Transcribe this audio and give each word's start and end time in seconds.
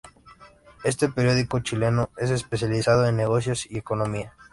Este 0.83 1.09
periódico 1.09 1.59
chileno 1.59 2.09
es 2.17 2.31
especializado 2.31 3.05
en 3.05 3.17
negocios 3.17 3.67
y 3.69 3.77
economía. 3.77 4.33